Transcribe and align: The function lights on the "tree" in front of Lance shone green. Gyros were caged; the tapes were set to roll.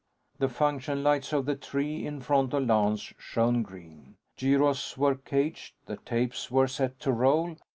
The 0.39 0.49
function 0.49 1.03
lights 1.03 1.31
on 1.31 1.45
the 1.45 1.55
"tree" 1.55 2.07
in 2.07 2.21
front 2.21 2.55
of 2.55 2.65
Lance 2.67 3.13
shone 3.19 3.61
green. 3.61 4.15
Gyros 4.35 4.97
were 4.97 5.13
caged; 5.13 5.75
the 5.85 5.97
tapes 5.97 6.49
were 6.49 6.67
set 6.67 6.99
to 7.01 7.11
roll. 7.11 7.55